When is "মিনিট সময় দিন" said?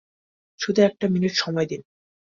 1.07-1.81